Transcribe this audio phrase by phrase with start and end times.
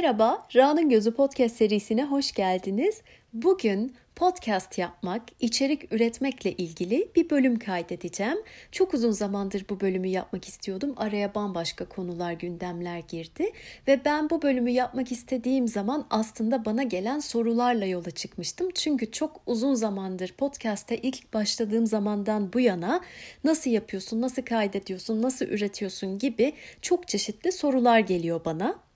[0.00, 3.02] Merhaba, Ra'nın Gözü Podcast serisine hoş geldiniz.
[3.32, 8.38] Bugün podcast yapmak, içerik üretmekle ilgili bir bölüm kaydedeceğim.
[8.72, 10.94] Çok uzun zamandır bu bölümü yapmak istiyordum.
[10.96, 13.52] Araya bambaşka konular, gündemler girdi
[13.88, 18.70] ve ben bu bölümü yapmak istediğim zaman aslında bana gelen sorularla yola çıkmıştım.
[18.74, 23.00] Çünkü çok uzun zamandır podcast'te ilk başladığım zamandan bu yana
[23.44, 28.89] nasıl yapıyorsun, nasıl kaydediyorsun, nasıl üretiyorsun gibi çok çeşitli sorular geliyor bana.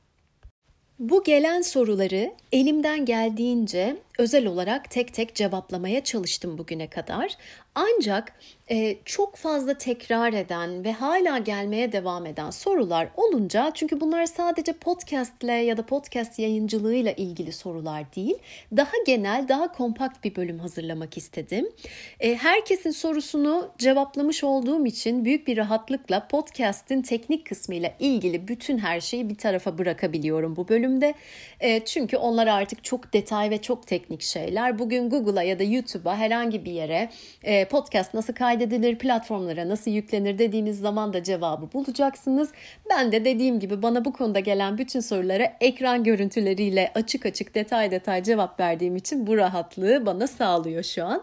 [0.99, 7.37] Bu gelen soruları elimden geldiğince özel olarak tek tek cevaplamaya çalıştım bugüne kadar.
[7.75, 8.33] Ancak
[8.71, 14.73] e, çok fazla tekrar eden ve hala gelmeye devam eden sorular olunca çünkü bunlar sadece
[14.73, 18.35] podcastle ya da podcast yayıncılığıyla ilgili sorular değil.
[18.77, 21.69] Daha genel, daha kompakt bir bölüm hazırlamak istedim.
[22.21, 29.01] E, herkesin sorusunu cevaplamış olduğum için büyük bir rahatlıkla podcast'in teknik kısmıyla ilgili bütün her
[29.01, 31.15] şeyi bir tarafa bırakabiliyorum bu bölümde.
[31.61, 34.79] E, çünkü onlar artık çok detay ve çok teknik şeyler.
[34.79, 37.11] Bugün Google'a ya da YouTube'a herhangi bir yere
[37.43, 42.53] e, podcast nasıl kaydedilir, platformlara nasıl yüklenir dediğimiz zaman da cevabı bulacaksınız.
[42.91, 47.91] Ben de dediğim gibi bana bu konuda gelen bütün sorulara ekran görüntüleriyle açık açık detay
[47.91, 51.23] detay cevap verdiğim için bu rahatlığı bana sağlıyor şu an.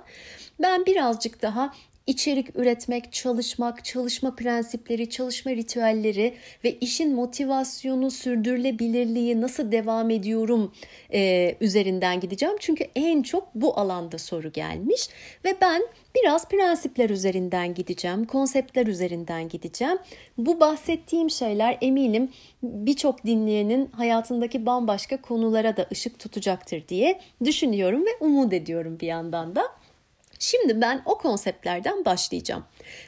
[0.61, 1.73] Ben birazcık daha
[2.07, 10.71] içerik üretmek, çalışmak, çalışma prensipleri, çalışma ritüelleri ve işin motivasyonu, sürdürülebilirliği nasıl devam ediyorum
[11.13, 12.55] e, üzerinden gideceğim.
[12.59, 15.09] Çünkü en çok bu alanda soru gelmiş
[15.45, 15.81] ve ben
[16.15, 19.97] biraz prensipler üzerinden gideceğim, konseptler üzerinden gideceğim.
[20.37, 22.29] Bu bahsettiğim şeyler eminim
[22.63, 29.55] birçok dinleyenin hayatındaki bambaşka konulara da ışık tutacaktır diye düşünüyorum ve umut ediyorum bir yandan
[29.55, 29.80] da.
[30.41, 32.65] Şimdi ben o konseptlerden başlayacağım.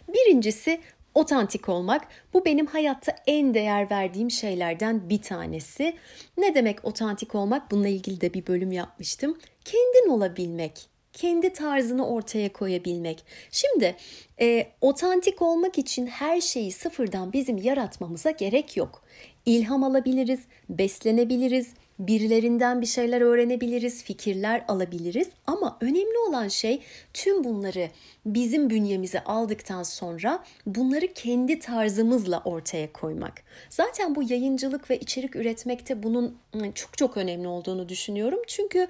[0.08, 0.82] Birincisi
[1.16, 2.08] otantik olmak.
[2.34, 5.96] Bu benim hayatta en değer verdiğim şeylerden bir tanesi.
[6.38, 7.72] Ne demek otantik olmak?
[7.72, 9.38] Bununla ilgili de bir bölüm yapmıştım.
[9.66, 13.26] Kendin olabilmek kendi tarzını ortaya koyabilmek.
[13.52, 13.96] Şimdi
[14.42, 19.04] e, otantik olmak için her şeyi sıfırdan bizim yaratmamıza gerek yok.
[19.46, 26.82] İlham alabiliriz, beslenebiliriz, birilerinden bir şeyler öğrenebiliriz, fikirler alabiliriz ama önemli olan şey
[27.14, 27.90] tüm bunları
[28.26, 33.44] bizim bünyemize aldıktan sonra bunları kendi tarzımızla ortaya koymak.
[33.70, 36.38] Zaten bu yayıncılık ve içerik üretmekte bunun
[36.76, 38.40] çok çok önemli olduğunu düşünüyorum.
[38.48, 38.88] Çünkü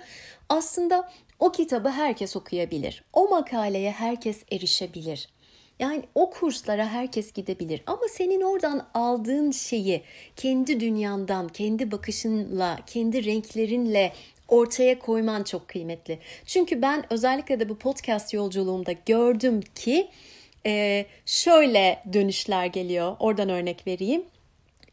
[0.50, 1.10] aslında
[1.40, 3.04] o kitabı herkes okuyabilir.
[3.14, 5.30] O makaleye herkes erişebilir.
[5.84, 10.02] Yani o kurslara herkes gidebilir ama senin oradan aldığın şeyi
[10.36, 14.14] kendi dünyandan, kendi bakışınla, kendi renklerinle
[14.48, 16.20] ortaya koyman çok kıymetli.
[16.46, 20.10] Çünkü ben özellikle de bu podcast yolculuğumda gördüm ki
[21.26, 23.16] şöyle dönüşler geliyor.
[23.20, 24.24] Oradan örnek vereyim.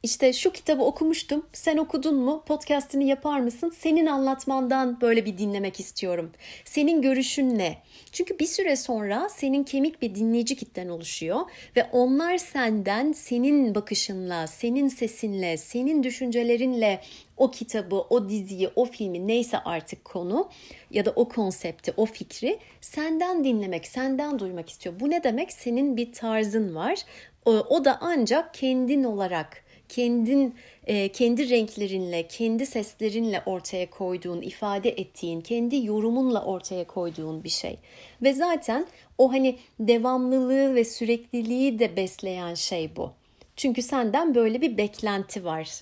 [0.03, 1.47] İşte şu kitabı okumuştum.
[1.53, 2.43] Sen okudun mu?
[2.47, 3.73] Podcast'ini yapar mısın?
[3.79, 6.33] Senin anlatmandan böyle bir dinlemek istiyorum.
[6.65, 7.79] Senin görüşün ne?
[8.13, 11.41] Çünkü bir süre sonra senin kemik bir dinleyici kitlen oluşuyor
[11.77, 17.01] ve onlar senden senin bakışınla, senin sesinle, senin düşüncelerinle
[17.37, 20.49] o kitabı, o diziyi, o filmi neyse artık konu
[20.91, 25.01] ya da o konsepti, o fikri senden dinlemek, senden duymak istiyor.
[25.01, 25.53] Bu ne demek?
[25.53, 26.99] Senin bir tarzın var.
[27.45, 30.55] O, o da ancak kendin olarak kendin
[30.87, 37.79] e, kendi renklerinle, kendi seslerinle ortaya koyduğun, ifade ettiğin, kendi yorumunla ortaya koyduğun bir şey.
[38.23, 38.87] Ve zaten
[39.19, 43.13] o hani devamlılığı ve sürekliliği de besleyen şey bu.
[43.57, 45.81] Çünkü senden böyle bir beklenti var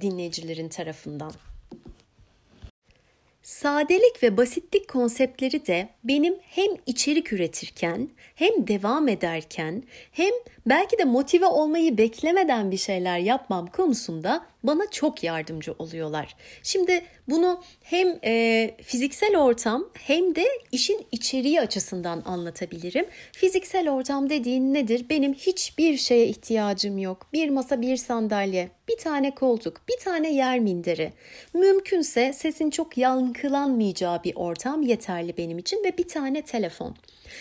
[0.00, 1.32] dinleyicilerin tarafından.
[3.42, 9.82] Sadelik ve basitlik konseptleri de benim hem içerik üretirken hem devam ederken
[10.12, 10.32] hem
[10.66, 16.36] belki de motive olmayı beklemeden bir şeyler yapmam konusunda bana çok yardımcı oluyorlar.
[16.62, 23.06] Şimdi bunu hem e, fiziksel ortam hem de işin içeriği açısından anlatabilirim.
[23.32, 25.06] Fiziksel ortam dediğin nedir?
[25.10, 27.26] Benim hiçbir şeye ihtiyacım yok.
[27.32, 31.12] Bir masa, bir sandalye, bir tane koltuk, bir tane yer minderi.
[31.54, 36.96] Mümkünse sesin çok yankılanmayacağı bir ortam yeterli benim için ve bir tane telefon.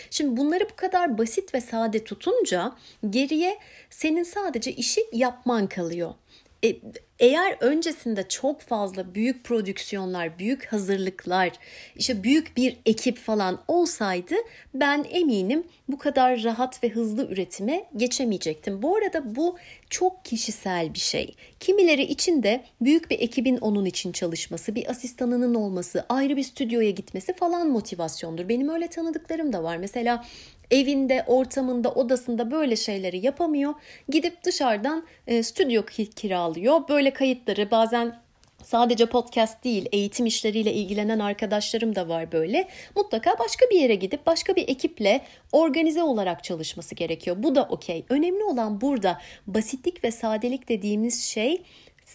[0.10, 2.76] Şimdi bunları bu kadar basit ve sade tutunca
[3.10, 3.58] geriye
[3.90, 6.14] senin sadece işi yapman kalıyor.
[6.64, 6.76] E,
[7.20, 11.52] eğer öncesinde çok fazla büyük prodüksiyonlar, büyük hazırlıklar,
[11.96, 14.36] işte büyük bir ekip falan olsaydı
[14.74, 18.82] ben eminim bu kadar rahat ve hızlı üretime geçemeyecektim.
[18.82, 19.58] Bu arada bu
[19.90, 21.36] çok kişisel bir şey.
[21.60, 26.92] Kimileri için de büyük bir ekibin onun için çalışması, bir asistanının olması, ayrı bir stüdyoya
[26.92, 28.50] gitmesi falan motivasyondur.
[28.50, 29.78] Benim öyle tanıdıklarım da var.
[29.78, 30.26] Mesela
[30.72, 33.74] evinde, ortamında, odasında böyle şeyleri yapamıyor.
[34.10, 35.86] Gidip dışarıdan e, stüdyo
[36.16, 36.88] kiralıyor.
[36.90, 38.22] Böyle kayıtları bazen
[38.64, 42.68] Sadece podcast değil, eğitim işleriyle ilgilenen arkadaşlarım da var böyle.
[42.96, 45.22] Mutlaka başka bir yere gidip başka bir ekiple
[45.52, 47.36] organize olarak çalışması gerekiyor.
[47.40, 48.06] Bu da okey.
[48.10, 51.64] Önemli olan burada basitlik ve sadelik dediğimiz şey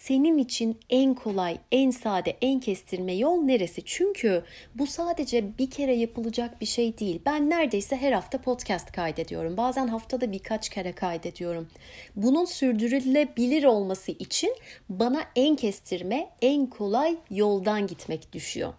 [0.02, 3.82] senin için en kolay, en sade, en kestirme yol neresi?
[3.84, 4.42] Çünkü
[4.74, 7.20] bu sadece bir kere yapılacak bir şey değil.
[7.26, 9.56] Ben neredeyse her hafta podcast kaydediyorum.
[9.56, 11.68] Bazen haftada birkaç kere kaydediyorum.
[12.16, 14.56] Bunun sürdürülebilir olması için
[14.88, 18.72] bana en kestirme, en kolay yoldan gitmek düşüyor.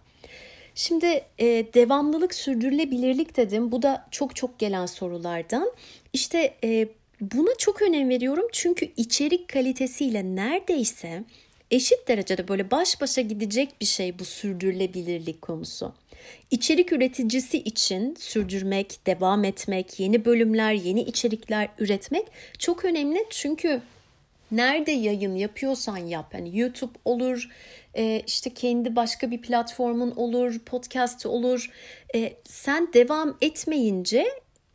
[0.74, 3.72] Şimdi e, devamlılık, sürdürülebilirlik dedim.
[3.72, 5.72] Bu da çok çok gelen sorulardan.
[6.12, 6.88] İşte e,
[7.20, 11.24] Buna çok önem veriyorum çünkü içerik kalitesiyle neredeyse
[11.70, 15.94] eşit derecede böyle baş başa gidecek bir şey bu sürdürülebilirlik konusu.
[16.50, 22.26] İçerik üreticisi için sürdürmek, devam etmek, yeni bölümler, yeni içerikler üretmek
[22.58, 23.26] çok önemli.
[23.30, 23.80] Çünkü
[24.50, 26.34] nerede yayın yapıyorsan yap.
[26.34, 27.48] Yani YouTube olur,
[27.94, 31.70] e, işte kendi başka bir platformun olur, podcast olur.
[32.14, 34.26] E, sen devam etmeyince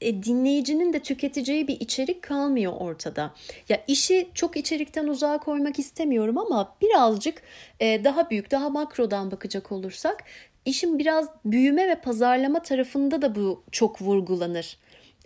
[0.04, 3.34] e, dinleyicinin de tüketeceği bir içerik kalmıyor ortada.
[3.70, 7.42] Ya işi çok içerikten uzağa koymak istemiyorum ama birazcık
[7.80, 10.24] e, daha büyük, daha makrodan bakacak olursak
[10.66, 14.78] işin biraz büyüme ve pazarlama tarafında da bu çok vurgulanır.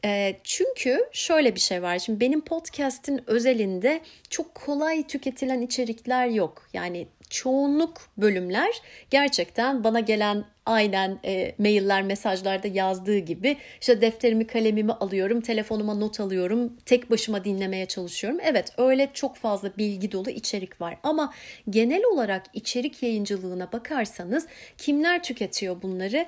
[0.05, 1.99] E, çünkü şöyle bir şey var.
[1.99, 6.67] Şimdi benim podcast'in özelinde çok kolay tüketilen içerikler yok.
[6.73, 14.91] Yani çoğunluk bölümler gerçekten bana gelen aynen e, mailler, mesajlarda yazdığı gibi işte defterimi, kalemimi
[14.91, 18.39] alıyorum, telefonuma not alıyorum, tek başıma dinlemeye çalışıyorum.
[18.43, 21.33] Evet, öyle çok fazla bilgi dolu içerik var ama
[21.69, 24.47] genel olarak içerik yayıncılığına bakarsanız
[24.77, 26.25] kimler tüketiyor bunları?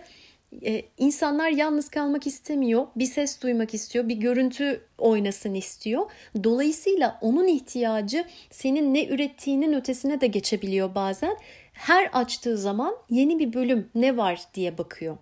[0.66, 2.88] E, insanlar yalnız kalmak istemiyor.
[2.96, 6.12] Bir ses duymak istiyor, bir görüntü oynasın istiyor.
[6.44, 11.38] Dolayısıyla onun ihtiyacı senin ne ürettiğinin ötesine de geçebiliyor bazen.
[11.74, 15.18] Her açtığı zaman yeni bir bölüm ne var diye bakıyor.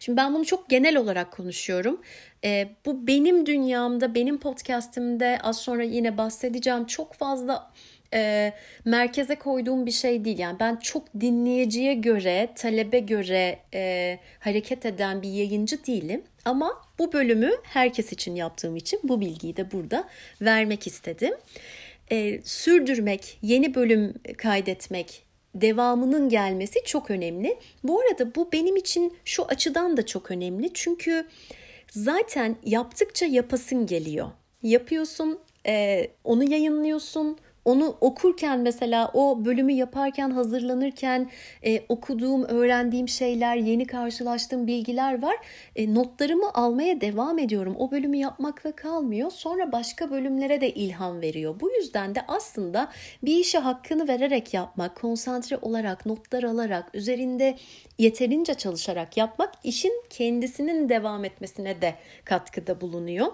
[0.00, 2.00] Şimdi ben bunu çok genel olarak konuşuyorum.
[2.44, 7.72] E, bu benim dünyamda, benim podcastimde az sonra yine bahsedeceğim çok fazla
[8.14, 8.52] e,
[8.84, 10.38] merkeze koyduğum bir şey değil.
[10.38, 16.22] Yani ben çok dinleyiciye göre, talebe göre e, hareket eden bir yayıncı değilim.
[16.44, 20.08] Ama bu bölümü herkes için yaptığım için bu bilgiyi de burada
[20.42, 21.34] vermek istedim.
[22.10, 25.22] E, sürdürmek, yeni bölüm kaydetmek,
[25.54, 27.58] devamının gelmesi çok önemli.
[27.84, 30.70] Bu arada bu benim için şu açıdan da çok önemli.
[30.74, 31.26] Çünkü
[31.90, 34.30] zaten yaptıkça yapasın geliyor.
[34.62, 37.38] Yapıyorsun, e, onu yayınlıyorsun,
[37.68, 41.30] onu okurken mesela o bölümü yaparken hazırlanırken
[41.64, 45.36] e, okuduğum, öğrendiğim şeyler, yeni karşılaştığım bilgiler var.
[45.76, 47.76] E, notlarımı almaya devam ediyorum.
[47.78, 49.30] O bölümü yapmakla kalmıyor.
[49.30, 51.60] Sonra başka bölümlere de ilham veriyor.
[51.60, 52.88] Bu yüzden de aslında
[53.22, 57.56] bir işe hakkını vererek yapmak, konsantre olarak, notlar alarak, üzerinde
[57.98, 61.94] yeterince çalışarak yapmak işin kendisinin devam etmesine de
[62.24, 63.26] katkıda bulunuyor.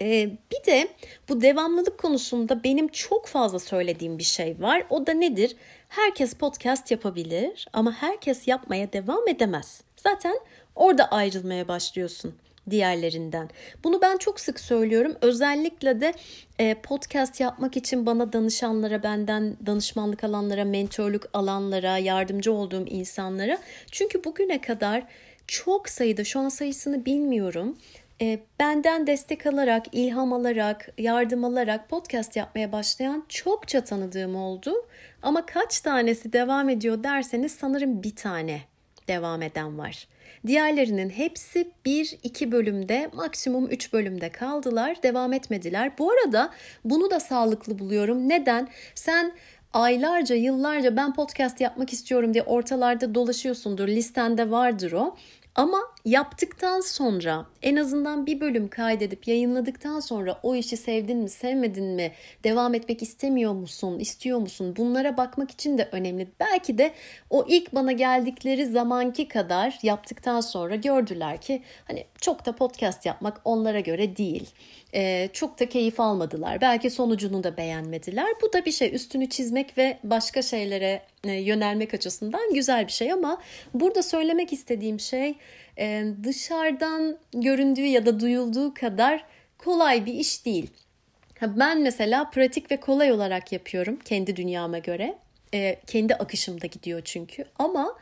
[0.00, 0.88] Ee, bir de
[1.28, 4.84] bu devamlılık konusunda benim çok fazla söylediğim bir şey var.
[4.90, 5.56] O da nedir?
[5.88, 9.82] Herkes podcast yapabilir ama herkes yapmaya devam edemez.
[9.96, 10.38] Zaten
[10.76, 12.34] orada ayrılmaya başlıyorsun
[12.70, 13.50] diğerlerinden.
[13.84, 15.16] Bunu ben çok sık söylüyorum.
[15.20, 16.14] Özellikle de
[16.58, 23.58] e, podcast yapmak için bana danışanlara, benden danışmanlık alanlara, mentorluk alanlara, yardımcı olduğum insanlara.
[23.90, 25.04] Çünkü bugüne kadar
[25.46, 27.76] çok sayıda, şu an sayısını bilmiyorum
[28.22, 34.74] e, benden destek alarak, ilham alarak, yardım alarak podcast yapmaya başlayan çokça tanıdığım oldu.
[35.22, 38.60] Ama kaç tanesi devam ediyor derseniz sanırım bir tane
[39.08, 40.08] devam eden var.
[40.46, 45.92] Diğerlerinin hepsi bir iki bölümde maksimum üç bölümde kaldılar, devam etmediler.
[45.98, 46.50] Bu arada
[46.84, 48.28] bunu da sağlıklı buluyorum.
[48.28, 48.68] Neden?
[48.94, 49.32] Sen
[49.72, 53.88] aylarca, yıllarca ben podcast yapmak istiyorum diye ortalarda dolaşıyorsundur.
[53.88, 55.16] Listende vardır o.
[55.54, 61.84] Ama yaptıktan sonra en azından bir bölüm kaydedip yayınladıktan sonra o işi sevdin mi sevmedin
[61.84, 62.12] mi
[62.44, 66.28] devam etmek istemiyor musun istiyor musun bunlara bakmak için de önemli.
[66.40, 66.92] Belki de
[67.30, 73.40] o ilk bana geldikleri zamanki kadar yaptıktan sonra gördüler ki hani çok da podcast yapmak
[73.44, 74.50] onlara göre değil.
[74.94, 76.60] Ee, çok da keyif almadılar.
[76.60, 78.26] Belki sonucunu da beğenmediler.
[78.42, 83.12] Bu da bir şey üstünü çizmek ve başka şeylere e, yönelmek açısından güzel bir şey
[83.12, 83.42] ama
[83.74, 85.34] burada söylemek istediğim şey
[86.24, 89.24] dışarıdan göründüğü ya da duyulduğu kadar
[89.58, 90.70] kolay bir iş değil.
[91.42, 95.18] Ben mesela pratik ve kolay olarak yapıyorum kendi dünyama göre.
[95.86, 97.98] Kendi akışımda gidiyor çünkü ama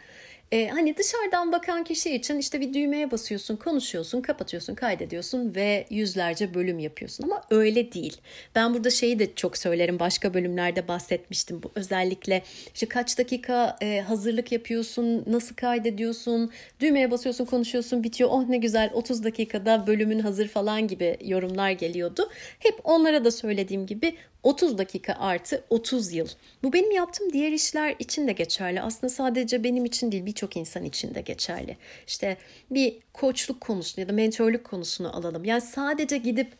[0.53, 6.55] e, hani dışarıdan bakan kişi için işte bir düğmeye basıyorsun, konuşuyorsun, kapatıyorsun, kaydediyorsun ve yüzlerce
[6.55, 8.17] bölüm yapıyorsun ama öyle değil.
[8.55, 9.99] Ben burada şeyi de çok söylerim.
[9.99, 11.63] Başka bölümlerde bahsetmiştim.
[11.63, 12.43] Bu özellikle
[12.75, 18.31] işte kaç dakika e, hazırlık yapıyorsun, nasıl kaydediyorsun, düğmeye basıyorsun, konuşuyorsun, bitiyor.
[18.33, 22.31] Oh ne güzel 30 dakikada bölümün hazır falan gibi yorumlar geliyordu.
[22.59, 26.29] Hep onlara da söylediğim gibi 30 dakika artı 30 yıl.
[26.63, 28.83] Bu benim yaptığım diğer işler için de geçerli.
[28.83, 31.77] Aslında sadece benim için değil birçok insan için de geçerli.
[32.07, 32.37] İşte
[32.71, 35.45] bir koçluk konusunu ya da mentorluk konusunu alalım.
[35.45, 36.53] Yani sadece gidip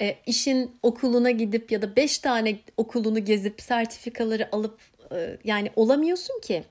[0.00, 4.78] e, işin okuluna gidip ya da 5 tane okulunu gezip sertifikaları alıp
[5.12, 6.64] e, yani olamıyorsun ki.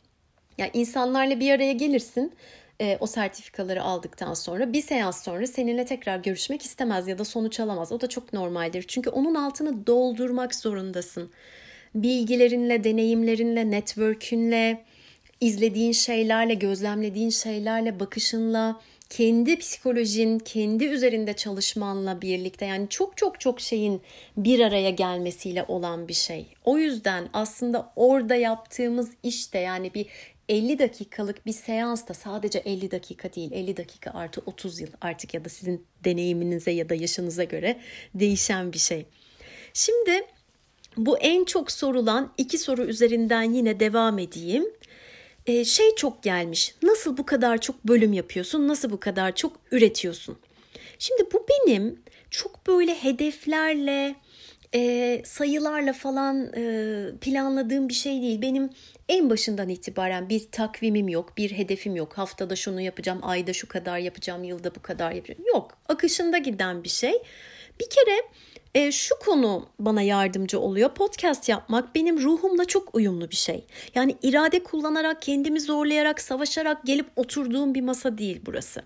[0.57, 2.33] Yani insanlarla bir araya gelirsin
[2.81, 7.59] e, o sertifikaları aldıktan sonra bir seans sonra seninle tekrar görüşmek istemez ya da sonuç
[7.59, 7.91] alamaz.
[7.91, 8.85] O da çok normaldir.
[8.87, 11.31] Çünkü onun altını doldurmak zorundasın.
[11.95, 14.83] Bilgilerinle, deneyimlerinle, network'ünle,
[15.41, 23.61] izlediğin şeylerle, gözlemlediğin şeylerle, bakışınla, kendi psikolojin, kendi üzerinde çalışmanla birlikte yani çok çok çok
[23.61, 24.01] şeyin
[24.37, 26.45] bir araya gelmesiyle olan bir şey.
[26.65, 30.05] O yüzden aslında orada yaptığımız işte yani bir
[30.49, 35.33] 50 dakikalık bir seans da sadece 50 dakika değil 50 dakika artı 30 yıl artık
[35.33, 37.79] ya da sizin deneyiminize ya da yaşınıza göre
[38.13, 39.05] değişen bir şey.
[39.73, 40.27] Şimdi
[40.97, 44.65] bu en çok sorulan iki soru üzerinden yine devam edeyim.
[45.45, 46.75] Ee, şey çok gelmiş.
[46.83, 48.67] Nasıl bu kadar çok bölüm yapıyorsun?
[48.67, 50.37] Nasıl bu kadar çok üretiyorsun?
[50.99, 52.01] Şimdi bu benim
[52.31, 54.15] çok böyle hedeflerle,
[54.75, 58.41] e, sayılarla falan e, planladığım bir şey değil.
[58.41, 58.69] Benim
[59.09, 62.17] en başından itibaren bir takvimim yok, bir hedefim yok.
[62.17, 65.41] Haftada şunu yapacağım, ayda şu kadar yapacağım, yılda bu kadar yapacağım.
[65.47, 67.13] Yok, akışında giden bir şey.
[67.79, 68.21] Bir kere
[68.75, 70.89] e, şu konu bana yardımcı oluyor.
[70.89, 73.65] Podcast yapmak benim ruhumla çok uyumlu bir şey.
[73.95, 78.81] Yani irade kullanarak, kendimi zorlayarak, savaşarak gelip oturduğum bir masa değil burası.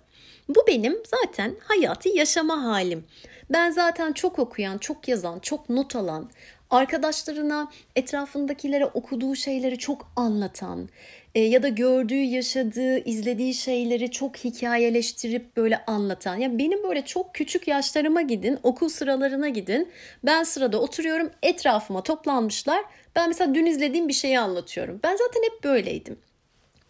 [0.55, 3.03] Bu benim zaten hayatı yaşama halim.
[3.49, 6.29] Ben zaten çok okuyan, çok yazan, çok not alan,
[6.69, 10.89] arkadaşlarına, etrafındakilere okuduğu şeyleri çok anlatan
[11.35, 16.35] e, ya da gördüğü, yaşadığı, izlediği şeyleri çok hikayeleştirip böyle anlatan.
[16.35, 19.89] Ya yani benim böyle çok küçük yaşlarıma gidin, okul sıralarına gidin.
[20.23, 22.81] Ben sırada oturuyorum, etrafıma toplanmışlar.
[23.15, 24.99] Ben mesela dün izlediğim bir şeyi anlatıyorum.
[25.03, 26.17] Ben zaten hep böyleydim.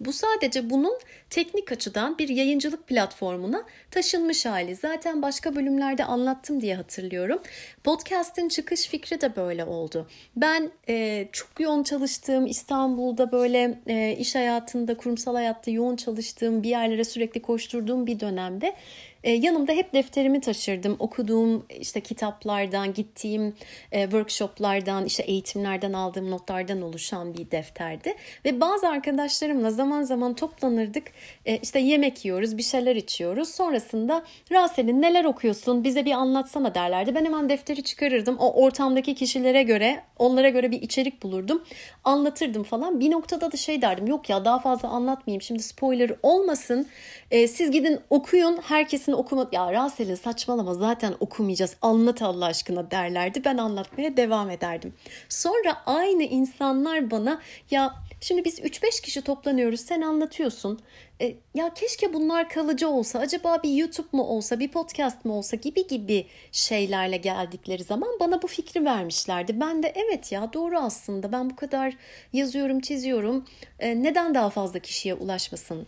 [0.05, 4.75] Bu sadece bunun teknik açıdan bir yayıncılık platformuna taşınmış hali.
[4.75, 7.39] Zaten başka bölümlerde anlattım diye hatırlıyorum.
[7.83, 10.07] Podcast'in çıkış fikri de böyle oldu.
[10.35, 16.69] Ben e, çok yoğun çalıştığım İstanbul'da böyle e, iş hayatında, kurumsal hayatta yoğun çalıştığım bir
[16.69, 18.75] yerlere sürekli koşturduğum bir dönemde
[19.23, 20.95] e, yanımda hep defterimi taşırdım.
[20.99, 23.55] Okuduğum işte kitaplardan, gittiğim
[23.91, 28.13] e, workshoplardan, işte eğitimlerden aldığım notlardan oluşan bir defterdi.
[28.45, 31.11] Ve bazı arkadaşlarımla zaman zaman toplanırdık.
[31.45, 33.49] E, işte yemek yiyoruz, bir şeyler içiyoruz.
[33.49, 37.15] Sonrasında Rasel'in neler okuyorsun bize bir anlatsana derlerdi.
[37.15, 38.37] Ben hemen defteri çıkarırdım.
[38.37, 41.63] O ortamdaki kişilere göre, onlara göre bir içerik bulurdum.
[42.03, 42.99] Anlatırdım falan.
[42.99, 44.07] Bir noktada da şey derdim.
[44.07, 45.41] Yok ya daha fazla anlatmayayım.
[45.41, 46.87] Şimdi spoiler olmasın.
[47.31, 48.57] E, siz gidin okuyun.
[48.57, 53.43] Herkesin hepsini okuma ya Rasel'in saçmalama zaten okumayacağız anlat Allah aşkına derlerdi.
[53.45, 54.93] Ben anlatmaya devam ederdim.
[55.29, 57.41] Sonra aynı insanlar bana
[57.71, 60.79] ya şimdi biz 3-5 kişi toplanıyoruz sen anlatıyorsun.
[61.21, 65.57] E, ya keşke bunlar kalıcı olsa acaba bir YouTube mu olsa bir podcast mı olsa
[65.57, 69.59] gibi gibi şeylerle geldikleri zaman bana bu fikri vermişlerdi.
[69.59, 71.97] Ben de evet ya doğru aslında ben bu kadar
[72.33, 73.45] yazıyorum çiziyorum
[73.79, 75.87] e, neden daha fazla kişiye ulaşmasın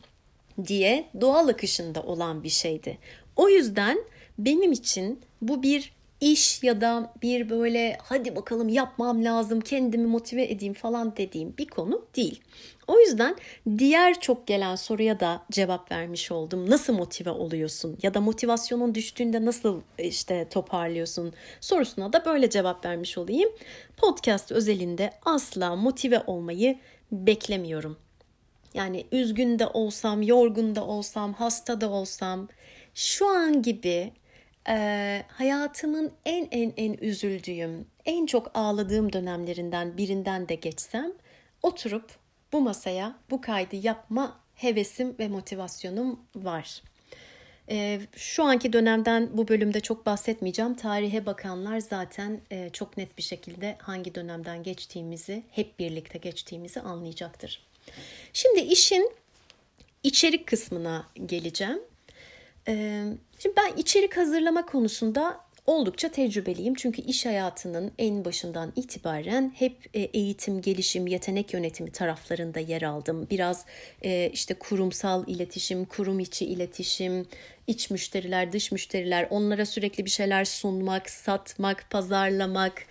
[0.68, 2.98] diye doğal akışında olan bir şeydi.
[3.36, 3.98] O yüzden
[4.38, 10.44] benim için bu bir iş ya da bir böyle hadi bakalım yapmam lazım kendimi motive
[10.44, 12.42] edeyim falan dediğim bir konu değil.
[12.88, 13.36] O yüzden
[13.78, 16.70] diğer çok gelen soruya da cevap vermiş oldum.
[16.70, 23.18] Nasıl motive oluyorsun ya da motivasyonun düştüğünde nasıl işte toparlıyorsun sorusuna da böyle cevap vermiş
[23.18, 23.50] olayım.
[23.98, 26.80] Podcast özelinde asla motive olmayı
[27.12, 27.98] beklemiyorum.
[28.74, 32.48] Yani üzgün de olsam, yorgun da olsam, hasta da olsam
[32.96, 34.14] şu an gibi
[34.70, 41.14] e, hayatımın en en en üzüldüğüm, en çok ağladığım dönemlerinden birinden de geçsem
[41.64, 42.12] oturup
[42.54, 46.82] bu masaya bu kaydı yapma hevesim ve motivasyonum var.
[47.70, 50.76] E, şu anki dönemden bu bölümde çok bahsetmeyeceğim.
[50.76, 57.73] Tarihe bakanlar zaten e, çok net bir şekilde hangi dönemden geçtiğimizi, hep birlikte geçtiğimizi anlayacaktır.
[58.34, 59.12] Şimdi işin
[60.04, 61.82] içerik kısmına geleceğim.
[62.68, 63.04] Ee,
[63.40, 66.76] şimdi ben içerik hazırlama konusunda oldukça tecrübeliyim.
[66.76, 73.28] Çünkü iş hayatının en başından itibaren hep e, eğitim, gelişim, yetenek yönetimi taraflarında yer aldım.
[73.30, 73.66] Biraz
[74.02, 77.28] e, işte kurumsal iletişim, kurum içi iletişim,
[77.68, 82.86] iç müşteriler, dış müşteriler, onlara sürekli bir şeyler sunmak, satmak, pazarlamak,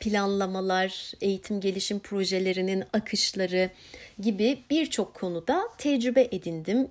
[0.00, 3.70] planlamalar, eğitim gelişim projelerinin akışları
[4.20, 6.88] gibi birçok konuda tecrübe edindim.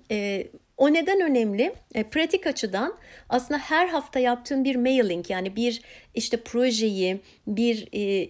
[0.80, 1.74] O neden önemli?
[1.96, 2.94] E, pratik açıdan
[3.30, 5.82] aslında her hafta yaptığım bir mailing yani bir
[6.16, 8.30] işte projeyi, bir e,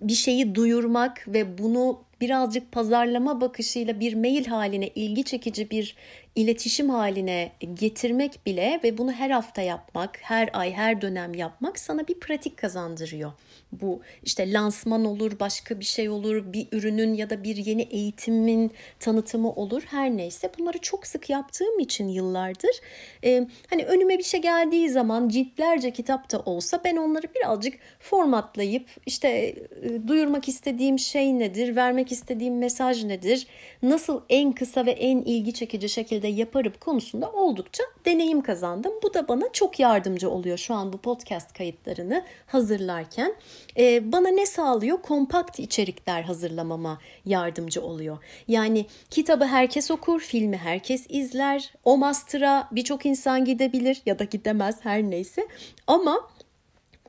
[0.00, 5.96] bir şeyi duyurmak ve bunu birazcık pazarlama bakışıyla bir mail haline, ilgi çekici bir
[6.34, 12.08] iletişim haline getirmek bile ve bunu her hafta yapmak, her ay, her dönem yapmak sana
[12.08, 13.32] bir pratik kazandırıyor.
[13.72, 18.72] Bu işte lansman olur, başka bir şey olur, bir ürünün ya da bir yeni eğitimin
[19.00, 19.82] tanıtımı olur.
[19.86, 22.80] Her neyse bunları çok sık yaptığım için yıllardır
[23.24, 28.88] e, hani önüme bir şey geldiği zaman ciltlerce kitap da olsa ben onları birazcık formatlayıp
[29.06, 33.46] işte e, duyurmak istediğim şey nedir, vermek istediğim mesaj nedir,
[33.82, 38.92] nasıl en kısa ve en ilgi çekici şekilde yaparım konusunda oldukça deneyim kazandım.
[39.02, 43.34] Bu da bana çok yardımcı oluyor şu an bu podcast kayıtlarını hazırlarken
[43.78, 45.02] e, bana ne sağlıyor?
[45.02, 48.18] Kompakt içerikler hazırlamama yardımcı oluyor.
[48.48, 51.72] Yani kitabı herkes okur, filmi herkes izler.
[51.84, 55.48] O master'a birçok insan gidebilir ya da gidemez her neyse.
[55.86, 56.30] Ama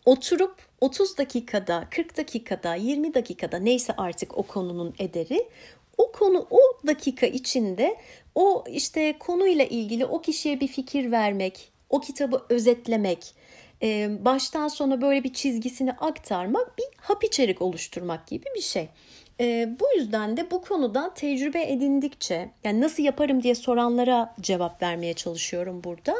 [0.06, 5.50] oturup 30 dakikada, 40 dakikada, 20 dakikada neyse artık o konunun ederi
[6.02, 7.98] o konu o dakika içinde
[8.36, 13.34] o işte konuyla ilgili o kişiye bir fikir vermek, o kitabı özetlemek,
[14.26, 18.88] baştan sona böyle bir çizgisini aktarmak bir hap içerik oluşturmak gibi bir şey.
[19.80, 25.84] bu yüzden de bu konuda tecrübe edindikçe yani nasıl yaparım diye soranlara cevap vermeye çalışıyorum
[25.84, 26.16] burada.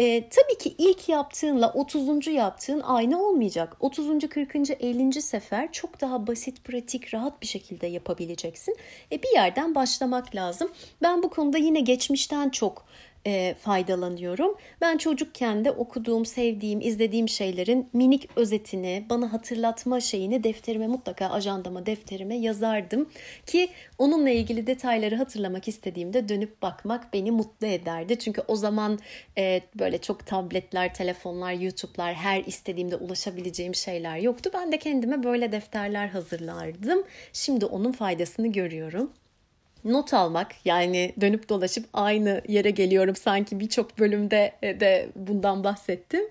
[0.00, 2.26] E, tabii ki ilk yaptığınla 30.
[2.26, 3.76] yaptığın aynı olmayacak.
[3.80, 4.28] 30.
[4.28, 4.56] 40.
[4.80, 5.22] 50.
[5.22, 8.76] sefer çok daha basit, pratik, rahat bir şekilde yapabileceksin.
[9.12, 10.70] E, bir yerden başlamak lazım.
[11.02, 12.84] Ben bu konuda yine geçmişten çok
[13.26, 14.56] e, faydalanıyorum.
[14.80, 21.86] Ben çocukken de okuduğum, sevdiğim, izlediğim şeylerin minik özetini, bana hatırlatma şeyini defterime mutlaka ajandama,
[21.86, 23.10] defterime yazardım
[23.46, 28.18] ki onunla ilgili detayları hatırlamak istediğimde dönüp bakmak beni mutlu ederdi.
[28.18, 28.98] Çünkü o zaman
[29.38, 34.50] e, böyle çok tabletler, telefonlar, YouTube'lar her istediğimde ulaşabileceğim şeyler yoktu.
[34.54, 37.04] Ben de kendime böyle defterler hazırlardım.
[37.32, 39.12] Şimdi onun faydasını görüyorum
[39.84, 46.24] not almak yani dönüp dolaşıp aynı yere geliyorum sanki birçok bölümde de bundan bahsettim.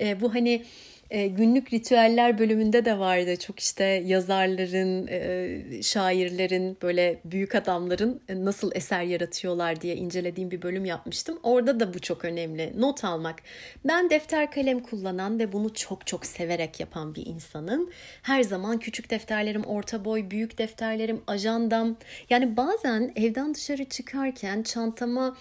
[0.00, 0.64] E, bu hani
[1.12, 3.36] e, günlük ritüeller bölümünde de vardı.
[3.36, 10.62] Çok işte yazarların, e, şairlerin, böyle büyük adamların e, nasıl eser yaratıyorlar diye incelediğim bir
[10.62, 11.38] bölüm yapmıştım.
[11.42, 12.72] Orada da bu çok önemli.
[12.76, 13.36] Not almak.
[13.84, 17.90] Ben defter kalem kullanan ve bunu çok çok severek yapan bir insanım.
[18.22, 21.96] Her zaman küçük defterlerim, orta boy, büyük defterlerim, ajandam.
[22.30, 25.36] Yani bazen evden dışarı çıkarken çantama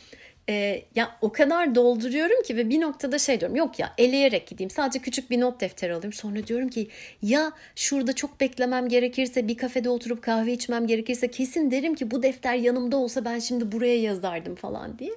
[0.49, 4.69] e, ya o kadar dolduruyorum ki ve bir noktada şey diyorum yok ya eleyerek gideyim
[4.69, 6.87] sadece küçük bir not defteri alayım sonra diyorum ki
[7.21, 12.23] ya şurada çok beklemem gerekirse bir kafede oturup kahve içmem gerekirse kesin derim ki bu
[12.23, 15.11] defter yanımda olsa ben şimdi buraya yazardım falan diye.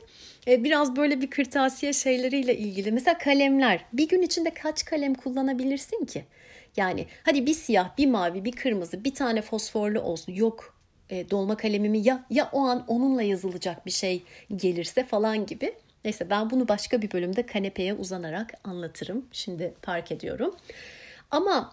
[0.46, 6.04] E, biraz böyle bir kırtasiye şeyleriyle ilgili mesela kalemler bir gün içinde kaç kalem kullanabilirsin
[6.04, 6.24] ki?
[6.76, 10.32] Yani hadi bir siyah, bir mavi, bir kırmızı, bir tane fosforlu olsun.
[10.32, 10.74] Yok
[11.10, 14.22] e, dolma kalemimi ya ya o an onunla yazılacak bir şey
[14.56, 15.74] gelirse falan gibi.
[16.04, 19.26] Neyse ben bunu başka bir bölümde kanepeye uzanarak anlatırım.
[19.32, 20.54] Şimdi park ediyorum.
[21.30, 21.72] Ama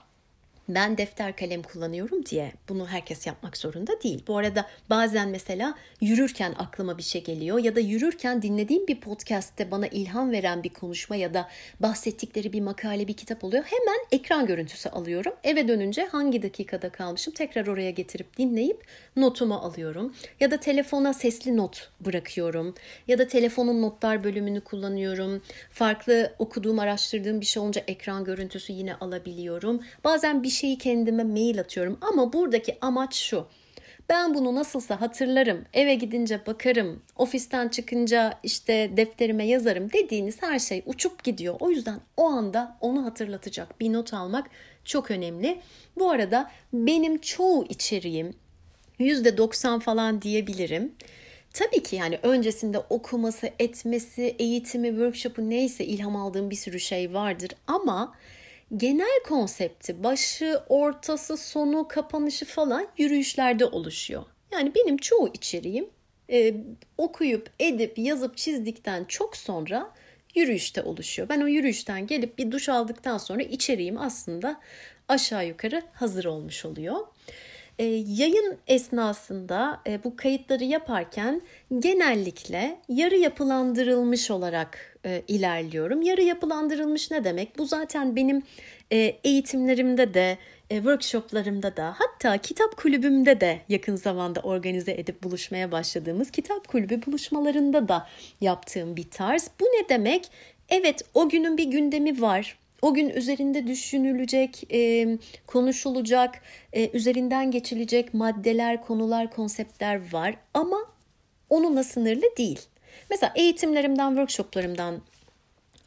[0.69, 4.23] ben defter kalem kullanıyorum diye bunu herkes yapmak zorunda değil.
[4.27, 9.71] Bu arada bazen mesela yürürken aklıma bir şey geliyor ya da yürürken dinlediğim bir podcast'te
[9.71, 13.63] bana ilham veren bir konuşma ya da bahsettikleri bir makale, bir kitap oluyor.
[13.63, 15.33] Hemen ekran görüntüsü alıyorum.
[15.43, 18.83] Eve dönünce hangi dakikada kalmışım tekrar oraya getirip dinleyip
[19.15, 20.15] notumu alıyorum.
[20.39, 22.75] Ya da telefona sesli not bırakıyorum.
[23.07, 25.41] Ya da telefonun notlar bölümünü kullanıyorum.
[25.71, 29.81] Farklı okuduğum, araştırdığım bir şey olunca ekran görüntüsü yine alabiliyorum.
[30.03, 33.47] Bazen bir şeyi kendime mail atıyorum ama buradaki amaç şu.
[34.09, 40.83] Ben bunu nasılsa hatırlarım, eve gidince bakarım, ofisten çıkınca işte defterime yazarım dediğiniz her şey
[40.85, 41.55] uçup gidiyor.
[41.59, 44.49] O yüzden o anda onu hatırlatacak bir not almak
[44.85, 45.61] çok önemli.
[45.99, 48.33] Bu arada benim çoğu içeriğim
[48.99, 50.95] %90 falan diyebilirim.
[51.53, 57.51] Tabii ki yani öncesinde okuması, etmesi, eğitimi, workshop'u neyse ilham aldığım bir sürü şey vardır
[57.67, 58.13] ama
[58.77, 64.23] genel konsepti başı, ortası, sonu, kapanışı falan yürüyüşlerde oluşuyor.
[64.51, 65.89] Yani benim çoğu içeriğim
[66.31, 66.53] e,
[66.97, 69.91] okuyup, edip, yazıp, çizdikten çok sonra
[70.35, 71.29] yürüyüşte oluşuyor.
[71.29, 74.59] Ben o yürüyüşten gelip bir duş aldıktan sonra içeriğim aslında
[75.07, 76.97] aşağı yukarı hazır olmuş oluyor.
[77.79, 81.41] E, yayın esnasında e, bu kayıtları yaparken
[81.79, 86.01] genellikle yarı yapılandırılmış olarak e, ilerliyorum.
[86.01, 87.57] Yarı yapılandırılmış ne demek?
[87.57, 88.43] Bu zaten benim
[88.91, 90.37] e, eğitimlerimde de,
[90.69, 97.05] e, workshoplarımda da, hatta kitap kulübümde de yakın zamanda organize edip buluşmaya başladığımız kitap kulübü
[97.05, 98.07] buluşmalarında da
[98.41, 99.49] yaptığım bir tarz.
[99.59, 100.31] Bu ne demek?
[100.69, 105.07] Evet, o günün bir gündemi var o gün üzerinde düşünülecek, e,
[105.47, 106.41] konuşulacak,
[106.73, 110.77] e, üzerinden geçilecek maddeler, konular, konseptler var ama
[111.49, 112.59] onunla sınırlı değil.
[113.11, 115.01] Mesela eğitimlerimden, workshoplarımdan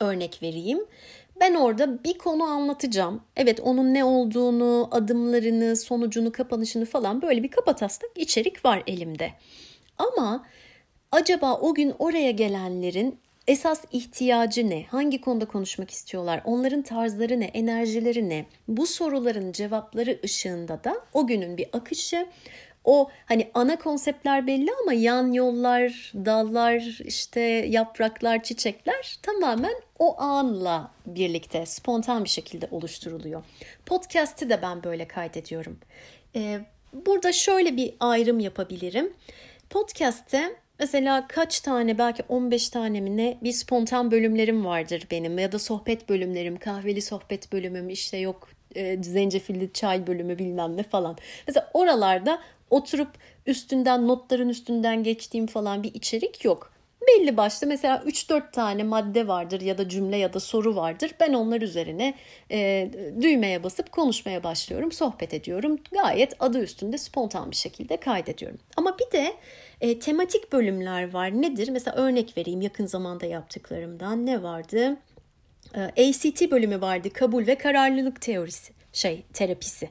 [0.00, 0.78] örnek vereyim.
[1.40, 3.22] Ben orada bir konu anlatacağım.
[3.36, 9.30] Evet onun ne olduğunu, adımlarını, sonucunu, kapanışını falan böyle bir kapataslak içerik var elimde.
[9.98, 10.46] Ama
[11.12, 14.84] acaba o gün oraya gelenlerin esas ihtiyacı ne?
[14.84, 16.42] Hangi konuda konuşmak istiyorlar?
[16.44, 17.44] Onların tarzları ne?
[17.44, 18.46] Enerjileri ne?
[18.68, 22.26] Bu soruların cevapları ışığında da o günün bir akışı,
[22.84, 30.90] o hani ana konseptler belli ama yan yollar, dallar, işte yapraklar, çiçekler tamamen o anla
[31.06, 33.44] birlikte spontan bir şekilde oluşturuluyor.
[33.86, 35.78] Podcast'i de ben böyle kaydediyorum.
[36.36, 36.60] Ee,
[36.92, 39.12] burada şöyle bir ayrım yapabilirim.
[39.70, 45.52] Podcast'te Mesela kaç tane belki 15 tane mi ne bir spontan bölümlerim vardır benim ya
[45.52, 51.16] da sohbet bölümlerim, kahveli sohbet bölümüm işte yok e, zencefilli çay bölümü bilmem ne falan.
[51.46, 53.08] Mesela oralarda oturup
[53.46, 56.74] üstünden notların üstünden geçtiğim falan bir içerik yok.
[57.08, 61.14] Belli başlı mesela 3-4 tane madde vardır ya da cümle ya da soru vardır.
[61.20, 62.14] Ben onlar üzerine
[62.50, 65.78] e, düğmeye basıp konuşmaya başlıyorum, sohbet ediyorum.
[65.92, 68.58] Gayet adı üstünde spontan bir şekilde kaydediyorum.
[68.76, 69.34] Ama bir de
[69.80, 71.42] e, tematik bölümler var.
[71.42, 71.68] Nedir?
[71.68, 74.26] Mesela örnek vereyim yakın zamanda yaptıklarımdan.
[74.26, 74.96] Ne vardı?
[75.74, 77.10] E, ACT bölümü vardı.
[77.10, 79.88] Kabul ve kararlılık teorisi, şey terapisi.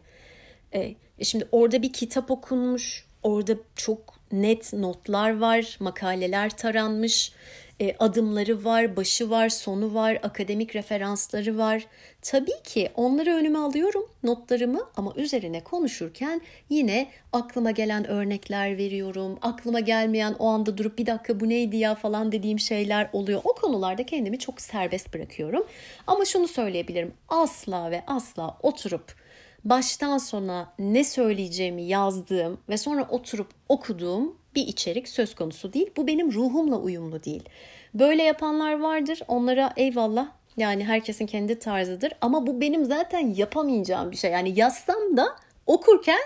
[0.76, 3.06] E, şimdi orada bir kitap okunmuş.
[3.24, 7.32] Orada çok net notlar var, makaleler taranmış
[7.80, 11.86] e, adımları var, başı var, sonu var, akademik referansları var.
[12.22, 19.40] Tabii ki onları önüme alıyorum notlarımı ama üzerine konuşurken yine aklıma gelen örnekler veriyorum.
[19.42, 23.42] Aklıma gelmeyen o anda durup bir dakika bu neydi ya falan dediğim şeyler oluyor.
[23.44, 25.64] O konularda kendimi çok serbest bırakıyorum.
[26.08, 27.14] Ama şunu söyleyebilirim.
[27.30, 29.23] Asla ve asla oturup
[29.65, 35.89] baştan sona ne söyleyeceğimi yazdığım ve sonra oturup okuduğum bir içerik söz konusu değil.
[35.97, 37.43] Bu benim ruhumla uyumlu değil.
[37.93, 39.21] Böyle yapanlar vardır.
[39.28, 40.32] Onlara eyvallah.
[40.58, 42.13] Yani herkesin kendi tarzıdır.
[42.21, 44.32] Ama bu benim zaten yapamayacağım bir şey.
[44.32, 45.26] Yani yazsam da
[45.67, 46.19] okurken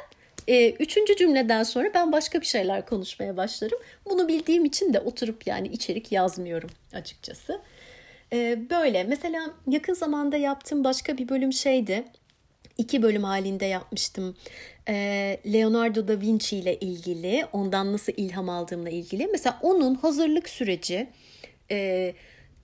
[0.48, 3.80] e, üçüncü cümleden sonra ben başka bir şeyler konuşmaya başlarım.
[4.10, 7.62] Bunu bildiğim için de oturup yani içerik yazmıyorum açıkçası.
[8.34, 12.06] E, böyle mesela yakın zamanda yaptığım başka bir bölüm şeydi
[12.78, 14.36] iki bölüm halinde yapmıştım.
[14.90, 19.28] Ee, Leonardo da Vinci ile ilgili, ondan nasıl ilham aldığımla ilgili.
[19.28, 21.08] Mesela onun hazırlık süreci
[21.72, 22.14] e,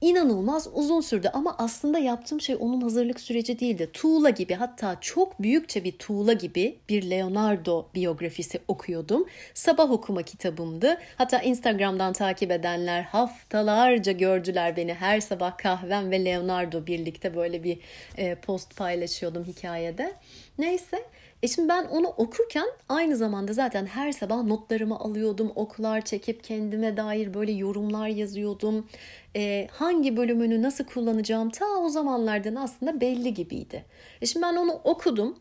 [0.04, 3.90] inanılmaz uzun sürdü ama aslında yaptığım şey onun hazırlık süreci değildi.
[3.94, 9.26] Tuğla gibi hatta çok büyükçe bir tuğla gibi bir Leonardo biyografisi okuyordum.
[9.54, 10.98] Sabah okuma kitabımdı.
[11.18, 14.94] Hatta Instagram'dan takip edenler haftalarca gördüler beni.
[14.94, 17.80] Her sabah kahvem ve Leonardo birlikte böyle bir
[18.18, 20.14] e, post paylaşıyordum hikayede.
[20.58, 21.04] Neyse
[21.44, 25.52] e şimdi ben onu okurken aynı zamanda zaten her sabah notlarımı alıyordum.
[25.56, 28.88] Oklar çekip kendime dair böyle yorumlar yazıyordum.
[29.36, 33.86] E, hangi bölümünü nasıl kullanacağım ta o zamanlardan aslında belli gibiydi.
[34.22, 35.36] E şimdi ben onu okudum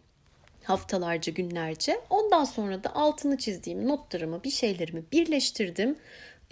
[0.64, 2.00] haftalarca günlerce.
[2.10, 5.96] Ondan sonra da altını çizdiğim notlarımı bir şeylerimi birleştirdim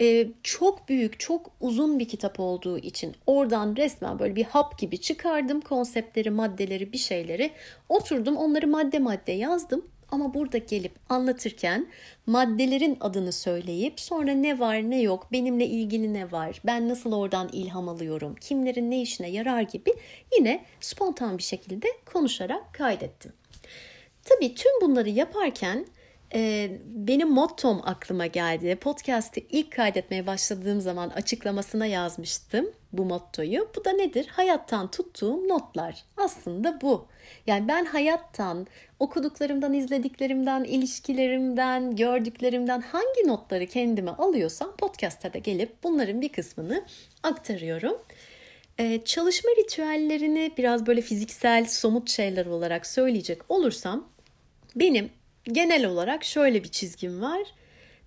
[0.01, 4.97] e, çok büyük, çok uzun bir kitap olduğu için oradan resmen böyle bir hap gibi
[4.97, 7.51] çıkardım konseptleri, maddeleri, bir şeyleri.
[7.89, 9.85] Oturdum onları madde madde yazdım.
[10.11, 11.87] Ama burada gelip anlatırken
[12.25, 17.49] maddelerin adını söyleyip sonra ne var ne yok, benimle ilgili ne var, ben nasıl oradan
[17.53, 19.93] ilham alıyorum, kimlerin ne işine yarar gibi
[20.37, 23.33] yine spontan bir şekilde konuşarak kaydettim.
[24.23, 25.85] Tabii tüm bunları yaparken
[26.33, 28.75] e, benim mottom aklıma geldi.
[28.75, 33.69] Podcast'i ilk kaydetmeye başladığım zaman açıklamasına yazmıştım bu mottoyu.
[33.75, 34.27] Bu da nedir?
[34.27, 36.03] Hayattan tuttuğum notlar.
[36.17, 37.07] Aslında bu.
[37.47, 38.67] Yani ben hayattan,
[38.99, 46.85] okuduklarımdan, izlediklerimden, ilişkilerimden, gördüklerimden hangi notları kendime alıyorsam podcast'a da gelip bunların bir kısmını
[47.23, 47.97] aktarıyorum.
[48.79, 54.07] Ee, çalışma ritüellerini biraz böyle fiziksel, somut şeyler olarak söyleyecek olursam
[54.75, 55.09] benim
[55.43, 57.41] genel olarak şöyle bir çizgim var.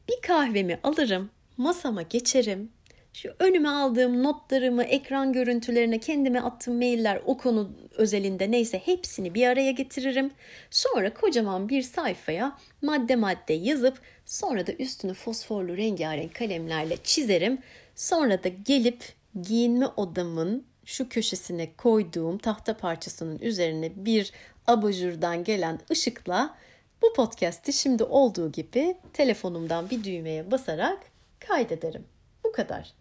[0.08, 2.70] Bir kahvemi alırım, masama geçerim
[3.14, 9.46] şu önüme aldığım notlarımı, ekran görüntülerine, kendime attığım mailler o konu özelinde neyse hepsini bir
[9.46, 10.30] araya getiririm.
[10.70, 17.58] Sonra kocaman bir sayfaya madde madde yazıp sonra da üstünü fosforlu rengarenk kalemlerle çizerim.
[17.94, 19.04] Sonra da gelip
[19.42, 24.32] giyinme odamın şu köşesine koyduğum tahta parçasının üzerine bir
[24.66, 26.54] abajurdan gelen ışıkla
[27.02, 30.98] bu podcast'i şimdi olduğu gibi telefonumdan bir düğmeye basarak
[31.40, 32.04] kaydederim.
[32.44, 32.92] Bu kadar.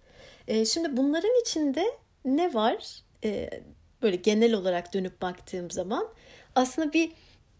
[0.47, 1.85] E, şimdi bunların içinde
[2.25, 3.01] ne var?
[3.23, 3.49] E,
[4.01, 6.07] böyle genel olarak dönüp baktığım zaman
[6.55, 7.11] aslında bir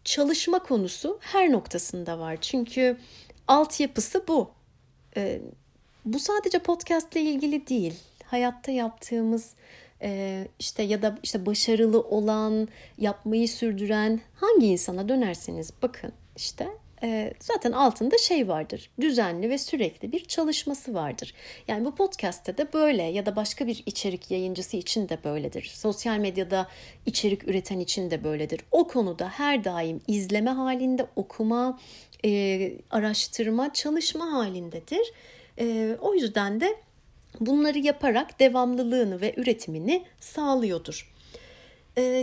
[0.04, 2.38] çalışma konusu her noktasında var.
[2.41, 2.98] Çünkü
[3.48, 4.52] altyapısı bu.
[5.17, 5.41] E,
[6.06, 8.00] bu sadece podcast ile ilgili değil.
[8.26, 9.54] Hayatta yaptığımız
[10.02, 12.67] e, işte ya da işte başarılı olan,
[12.98, 16.67] yapmayı sürdüren hangi insana dönerseniz bakın işte
[17.04, 18.89] e, zaten altında şey vardır.
[19.02, 21.34] Düzenli ve sürekli bir çalışması vardır.
[21.67, 25.72] Yani bu podcast'te de böyle ya da başka bir içerik yayıncısı için de böyledir.
[25.76, 26.67] Sosyal medyada
[27.06, 28.62] içerik üreten için de böyledir.
[28.72, 31.80] O konuda her daim izleme halinde, okuma,
[32.26, 35.13] e, araştırma, çalışma halindedir.
[35.60, 36.76] E, o yüzden de
[37.39, 41.13] bunları yaparak devamlılığını ve üretimini sağlıyordur.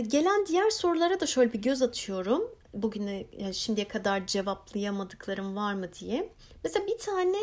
[0.07, 2.60] Gelen diğer sorulara da şöyle bir göz atıyorum.
[2.73, 6.29] Bugüne yani şimdiye kadar cevaplayamadıklarım var mı diye.
[6.63, 7.37] Mesela bir tane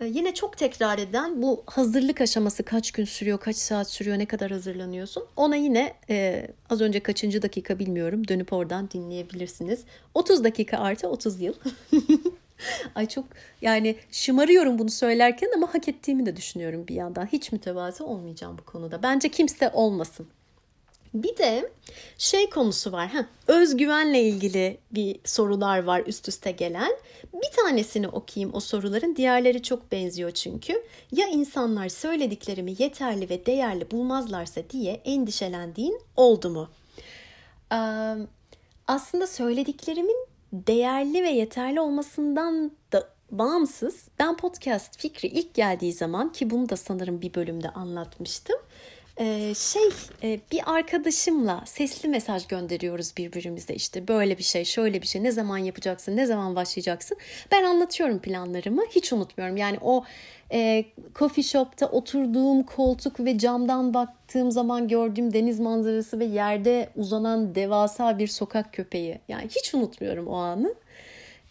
[0.00, 4.26] e, yine çok tekrar eden bu hazırlık aşaması kaç gün sürüyor, kaç saat sürüyor, ne
[4.26, 5.24] kadar hazırlanıyorsun.
[5.36, 9.84] Ona yine e, az önce kaçıncı dakika bilmiyorum dönüp oradan dinleyebilirsiniz.
[10.14, 11.54] 30 dakika artı 30 yıl.
[12.94, 13.24] Ay çok
[13.62, 17.26] yani şımarıyorum bunu söylerken ama hak ettiğimi de düşünüyorum bir yandan.
[17.26, 19.02] Hiç mütevazı olmayacağım bu konuda.
[19.02, 20.26] Bence kimse olmasın.
[21.14, 21.70] Bir de
[22.18, 23.08] şey konusu var.
[23.08, 26.92] Ha, özgüvenle ilgili bir sorular var üst üste gelen.
[27.34, 29.16] Bir tanesini okuyayım o soruların.
[29.16, 30.82] Diğerleri çok benziyor çünkü.
[31.12, 36.68] Ya insanlar söylediklerimi yeterli ve değerli bulmazlarsa diye endişelendiğin oldu mu?
[37.72, 37.76] Ee,
[38.86, 46.50] aslında söylediklerimin değerli ve yeterli olmasından da bağımsız ben podcast fikri ilk geldiği zaman ki
[46.50, 48.56] bunu da sanırım bir bölümde anlatmıştım
[49.20, 49.88] ee, şey
[50.22, 54.08] e, bir arkadaşımla sesli mesaj gönderiyoruz birbirimize işte.
[54.08, 55.22] Böyle bir şey şöyle bir şey.
[55.22, 57.18] Ne zaman yapacaksın ne zaman başlayacaksın?
[57.52, 58.82] Ben anlatıyorum planlarımı.
[58.90, 59.56] Hiç unutmuyorum.
[59.56, 60.04] Yani o
[60.52, 67.54] e, coffee shop'ta oturduğum koltuk ve camdan baktığım zaman gördüğüm deniz manzarası ve yerde uzanan
[67.54, 69.20] devasa bir sokak köpeği.
[69.28, 70.74] Yani hiç unutmuyorum o anı.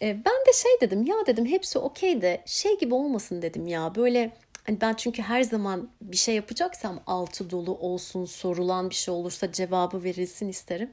[0.02, 3.94] E, ben de şey dedim ya dedim hepsi okey de şey gibi olmasın dedim ya.
[3.94, 4.30] Böyle
[4.66, 9.52] Hani ben çünkü her zaman bir şey yapacaksam altı dolu olsun, sorulan bir şey olursa
[9.52, 10.90] cevabı verilsin isterim.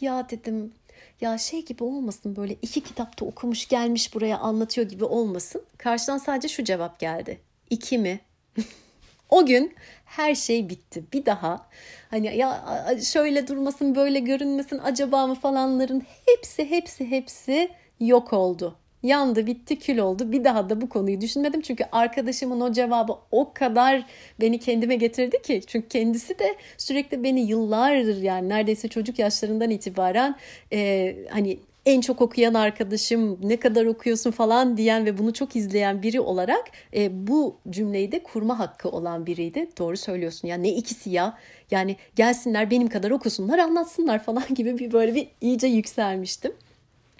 [0.00, 0.72] Ya dedim
[1.20, 5.62] ya şey gibi olmasın böyle iki kitapta okumuş gelmiş buraya anlatıyor gibi olmasın.
[5.78, 7.40] Karşıdan sadece şu cevap geldi.
[7.70, 8.20] İki mi?
[9.30, 9.74] o gün
[10.04, 11.04] her şey bitti.
[11.12, 11.66] Bir daha
[12.10, 12.64] hani ya
[13.02, 17.68] şöyle durmasın böyle görünmesin acaba mı falanların hepsi hepsi hepsi
[18.00, 20.32] yok oldu yandı, bitti, kül oldu.
[20.32, 21.60] Bir daha da bu konuyu düşünmedim.
[21.60, 24.06] Çünkü arkadaşımın o cevabı o kadar
[24.40, 25.62] beni kendime getirdi ki.
[25.66, 30.36] Çünkü kendisi de sürekli beni yıllardır yani neredeyse çocuk yaşlarından itibaren
[30.72, 36.02] e, hani en çok okuyan arkadaşım ne kadar okuyorsun falan diyen ve bunu çok izleyen
[36.02, 36.64] biri olarak
[36.94, 39.68] e, bu cümleyi de kurma hakkı olan biriydi.
[39.78, 41.38] Doğru söylüyorsun ya ne ikisi ya
[41.70, 46.52] yani gelsinler benim kadar okusunlar anlatsınlar falan gibi bir böyle bir iyice yükselmiştim.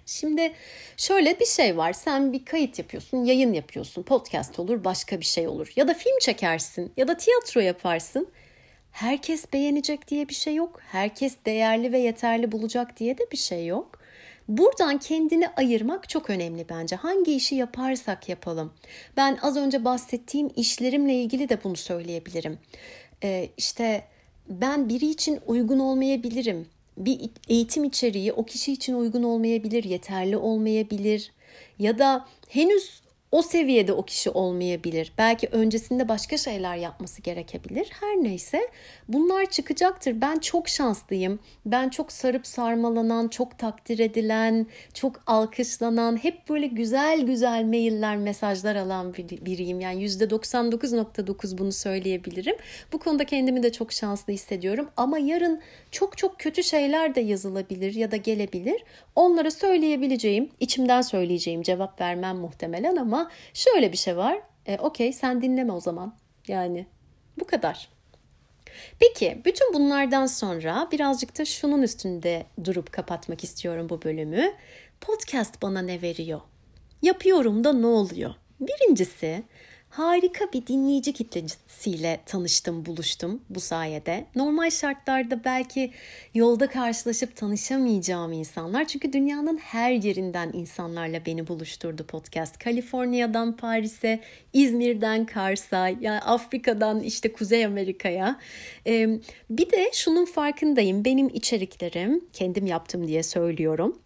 [0.07, 0.53] Şimdi
[0.97, 1.93] şöyle bir şey var.
[1.93, 5.73] Sen bir kayıt yapıyorsun, yayın yapıyorsun, podcast olur, başka bir şey olur.
[5.77, 8.29] Ya da film çekersin ya da tiyatro yaparsın.
[8.93, 10.81] Herkes beğenecek diye bir şey yok.
[10.93, 13.99] Herkes değerli ve yeterli bulacak diye de bir şey yok.
[14.49, 16.97] Buradan kendini ayırmak çok önemli bence.
[16.97, 18.73] Hangi işi yaparsak yapalım.
[19.17, 22.59] Ben az önce bahsettiğim işlerimle ilgili de bunu söyleyebilirim.
[23.23, 24.05] Ee, işte
[24.49, 31.33] ben biri için uygun olmayabilirim bir eğitim içeriği o kişi için uygun olmayabilir, yeterli olmayabilir
[31.79, 33.04] ya da henüz
[33.35, 35.13] o seviyede o kişi olmayabilir.
[35.19, 37.91] Belki öncesinde başka şeyler yapması gerekebilir.
[38.01, 38.69] Her neyse
[39.09, 40.21] bunlar çıkacaktır.
[40.21, 41.39] Ben çok şanslıyım.
[41.67, 48.77] Ben çok sarıp sarmalanan, çok takdir edilen, çok alkışlanan, hep böyle güzel güzel mailler, mesajlar
[48.77, 49.81] alan biriyim.
[49.81, 52.57] Yani %99.9 bunu söyleyebilirim.
[52.93, 54.89] Bu konuda kendimi de çok şanslı hissediyorum.
[54.97, 58.85] Ama yarın çok çok kötü şeyler de yazılabilir ya da gelebilir.
[59.17, 63.24] Onlara söyleyebileceğim, içimden söyleyeceğim cevap vermem muhtemelen ama
[63.55, 64.41] şöyle bir şey var.
[64.67, 66.17] E, Okey sen dinleme o zaman.
[66.49, 66.87] Yani
[67.39, 67.89] bu kadar.
[68.99, 74.53] Peki bütün bunlardan sonra birazcık da şunun üstünde durup kapatmak istiyorum bu bölümü.
[75.01, 76.41] Podcast bana ne veriyor?
[77.03, 78.35] Yapıyorum da ne oluyor?
[78.61, 79.43] Birincisi
[79.97, 84.25] harika bir dinleyici kitlesiyle tanıştım, buluştum bu sayede.
[84.37, 85.91] Normal şartlarda belki
[86.35, 88.85] yolda karşılaşıp tanışamayacağım insanlar.
[88.85, 92.59] Çünkü dünyanın her yerinden insanlarla beni buluşturdu podcast.
[92.59, 94.21] Kaliforniya'dan Paris'e,
[94.53, 98.41] İzmir'den Kars'a, yani Afrika'dan işte Kuzey Amerika'ya.
[99.51, 101.05] Bir de şunun farkındayım.
[101.05, 103.99] Benim içeriklerim, kendim yaptım diye söylüyorum.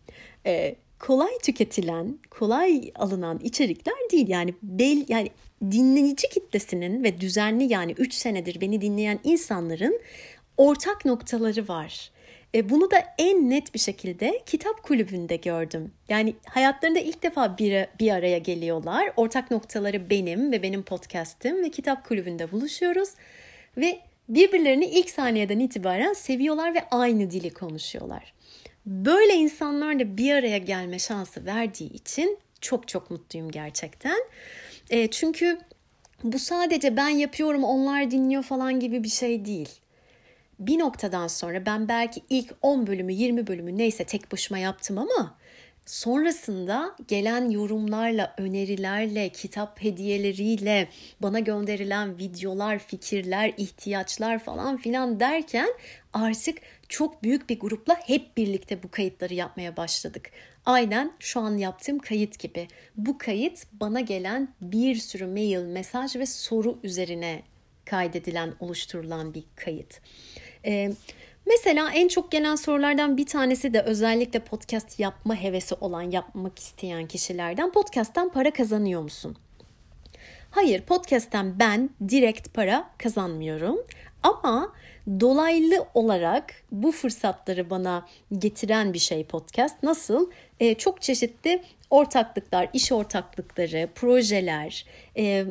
[0.47, 4.29] Ee, kolay tüketilen, kolay alınan içerikler değil.
[4.29, 5.31] Yani bel yani
[5.63, 10.01] dinleyici kitlesinin ve düzenli yani 3 senedir beni dinleyen insanların
[10.57, 12.11] ortak noktaları var.
[12.55, 15.93] E, bunu da en net bir şekilde kitap kulübünde gördüm.
[16.09, 19.13] Yani hayatlarında ilk defa bir, bir araya geliyorlar.
[19.17, 23.09] Ortak noktaları benim ve benim podcast'im ve kitap kulübünde buluşuyoruz.
[23.77, 28.33] Ve birbirlerini ilk saniyeden itibaren seviyorlar ve aynı dili konuşuyorlar.
[28.89, 34.19] Böyle insanlarla bir araya gelme şansı verdiği için çok çok mutluyum gerçekten.
[34.91, 35.59] E, çünkü
[36.25, 39.69] bu sadece ben yapıyorum onlar dinliyor falan gibi bir şey değil.
[40.59, 45.38] Bir noktadan sonra ben belki ilk 10 bölümü 20 bölümü neyse tek başıma yaptım ama
[45.89, 50.89] sonrasında gelen yorumlarla, önerilerle, kitap hediyeleriyle,
[51.23, 55.69] bana gönderilen videolar, fikirler, ihtiyaçlar falan filan derken
[56.13, 60.31] artık çok büyük bir grupla hep birlikte bu kayıtları yapmaya başladık.
[60.67, 62.69] Aynen şu an yaptığım kayıt gibi.
[62.97, 67.43] Bu kayıt bana gelen bir sürü mail, mesaj ve soru üzerine
[67.85, 70.01] kaydedilen, oluşturulan bir kayıt.
[70.65, 70.93] Ee,
[71.49, 77.07] mesela en çok gelen sorulardan bir tanesi de özellikle podcast yapma hevesi olan, yapmak isteyen
[77.07, 79.37] kişilerden podcast'tan para kazanıyor musun?
[80.51, 83.79] Hayır, podcast'ten ben direkt para kazanmıyorum.
[84.23, 84.73] Ama
[85.21, 88.07] dolaylı olarak bu fırsatları bana
[88.39, 89.83] getiren bir şey podcast.
[89.83, 90.31] Nasıl?
[90.61, 94.87] Ee, çok çeşitli ortaklıklar, iş ortaklıkları, projeler.
[95.17, 95.45] Ee,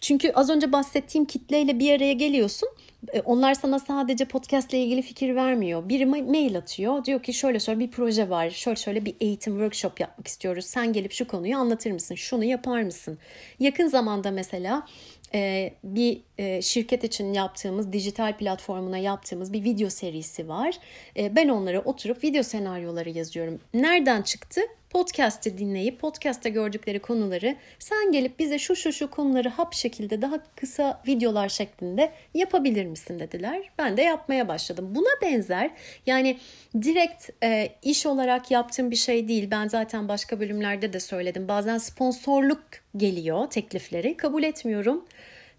[0.00, 2.68] çünkü az önce bahsettiğim kitleyle bir araya geliyorsun.
[3.12, 5.88] Ee, onlar sana sadece podcast ile ilgili fikir vermiyor.
[5.88, 7.04] Biri mail atıyor.
[7.04, 8.50] Diyor ki şöyle şöyle bir proje var.
[8.50, 10.66] Şöyle şöyle bir eğitim workshop yapmak istiyoruz.
[10.66, 12.14] Sen gelip şu konuyu anlatır mısın?
[12.14, 13.18] Şunu yapar mısın?
[13.60, 14.86] Yakın zamanda mesela
[15.34, 20.78] e, bir e, şirket için yaptığımız dijital platformuna yaptığımız bir video serisi var.
[21.16, 23.60] E, ben onlara oturup video senaryoları yazıyorum.
[23.74, 24.60] Nereden çıktı?
[24.90, 30.38] Podcast'ı dinleyip podcast'ta gördükleri konuları sen gelip bize şu şu şu konuları hap şekilde daha
[30.56, 33.70] kısa videolar şeklinde yapabilir misin dediler.
[33.78, 34.88] Ben de yapmaya başladım.
[34.94, 35.70] Buna benzer
[36.06, 36.38] yani
[36.82, 39.50] direkt e, iş olarak yaptığım bir şey değil.
[39.50, 41.48] Ben zaten başka bölümlerde de söyledim.
[41.48, 42.62] Bazen sponsorluk
[42.96, 44.16] geliyor teklifleri.
[44.16, 45.04] Kabul etmiyorum.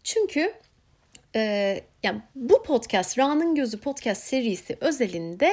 [0.03, 0.53] Çünkü
[1.35, 5.51] e, yani bu podcast, Ra'nın Gözü podcast serisi özelinde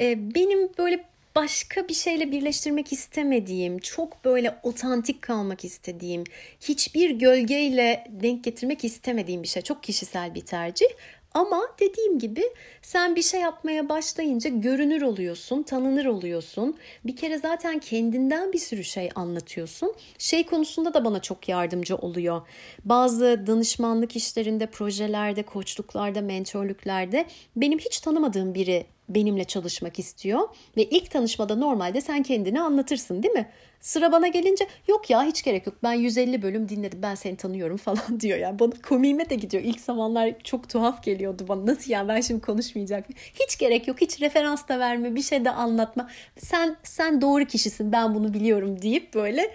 [0.00, 1.04] e, benim böyle
[1.36, 6.24] başka bir şeyle birleştirmek istemediğim, çok böyle otantik kalmak istediğim,
[6.60, 9.62] hiçbir gölgeyle denk getirmek istemediğim bir şey.
[9.62, 10.86] Çok kişisel bir tercih.
[11.34, 12.42] Ama dediğim gibi
[12.82, 16.76] sen bir şey yapmaya başlayınca görünür oluyorsun, tanınır oluyorsun.
[17.04, 19.94] Bir kere zaten kendinden bir sürü şey anlatıyorsun.
[20.18, 22.42] Şey konusunda da bana çok yardımcı oluyor.
[22.84, 27.24] Bazı danışmanlık işlerinde, projelerde, koçluklarda, mentorluklarda
[27.56, 30.40] benim hiç tanımadığım biri benimle çalışmak istiyor
[30.76, 33.48] ve ilk tanışmada normalde sen kendini anlatırsın değil mi?
[33.80, 37.76] Sıra bana gelince yok ya hiç gerek yok ben 150 bölüm dinledim ben seni tanıyorum
[37.86, 38.38] falan diyor.
[38.38, 39.62] Yani bana komiğime de gidiyor.
[39.62, 41.66] İlk zamanlar çok tuhaf geliyordu bana.
[41.66, 45.50] Nasıl yani ben şimdi konuşmayacak Hiç gerek yok hiç referans da verme bir şey de
[45.50, 46.10] anlatma.
[46.38, 49.50] Sen sen doğru kişisin ben bunu biliyorum deyip böyle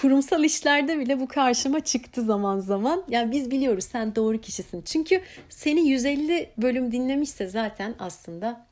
[0.00, 3.04] kurumsal işlerde bile bu karşıma çıktı zaman zaman.
[3.08, 4.82] Yani biz biliyoruz sen doğru kişisin.
[4.82, 8.66] Çünkü seni 150 bölüm dinlemişse zaten aslında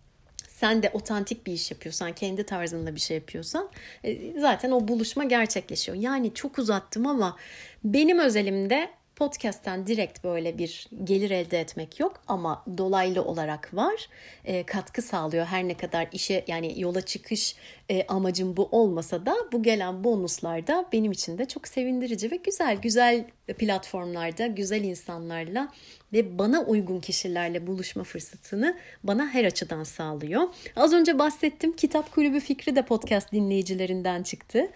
[0.62, 3.70] sen de otantik bir iş yapıyorsan, kendi tarzında bir şey yapıyorsan
[4.04, 5.98] e, zaten o buluşma gerçekleşiyor.
[5.98, 7.36] Yani çok uzattım ama
[7.84, 14.08] benim özelimde podcast'ten direkt böyle bir gelir elde etmek yok ama dolaylı olarak var.
[14.44, 17.56] E, katkı sağlıyor her ne kadar işe yani yola çıkış
[17.88, 22.36] e, amacım bu olmasa da bu gelen bonuslar da benim için de çok sevindirici ve
[22.36, 22.76] güzel.
[22.76, 23.24] Güzel
[23.58, 25.72] platformlarda, güzel insanlarla
[26.12, 30.42] ve bana uygun kişilerle buluşma fırsatını bana her açıdan sağlıyor.
[30.76, 34.68] Az önce bahsettim kitap kulübü fikri de podcast dinleyicilerinden çıktı.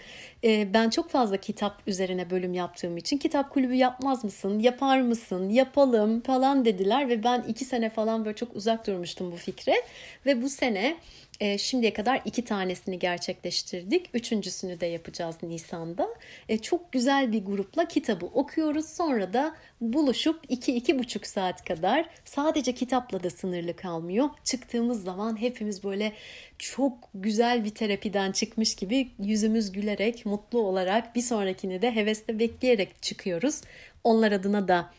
[0.44, 5.50] Ee, ben çok fazla kitap üzerine bölüm yaptığım için kitap kulübü yapmaz mısın, yapar mısın,
[5.50, 9.74] yapalım falan dediler ve ben iki sene falan böyle çok uzak durmuştum bu fikre
[10.26, 10.96] ve bu sene
[11.40, 14.10] e, şimdiye kadar iki tanesini gerçekleştirdik.
[14.14, 16.08] Üçüncüsünü de yapacağız Nisan'da.
[16.48, 18.88] E, çok güzel bir grupla kitabı okuyoruz.
[18.88, 24.28] Sonra da buluşup iki iki buçuk saat kadar sadece kitapla da sınırlı kalmıyor.
[24.44, 26.12] Çıktığımız zaman hepimiz böyle
[26.58, 33.02] çok güzel bir terapiden çıkmış gibi yüzümüz gülerek, mutlu olarak bir sonrakini de hevesle bekleyerek
[33.02, 33.60] çıkıyoruz.
[34.04, 34.90] Onlar adına da